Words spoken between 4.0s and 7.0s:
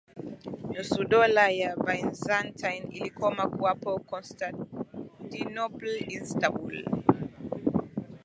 Constantinople Istanbul